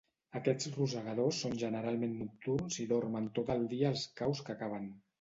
Aquests 0.37 0.69
rosegadors 0.77 1.41
són 1.45 1.53
generalment 1.65 2.17
nocturns 2.23 2.81
i 2.87 2.89
dormen 2.97 3.31
tot 3.39 3.55
el 3.59 3.67
dia 3.79 3.93
als 3.95 4.11
caus 4.23 4.47
que 4.51 4.61
caven. 4.65 4.95